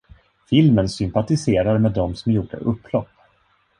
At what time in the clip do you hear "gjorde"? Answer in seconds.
2.31-2.57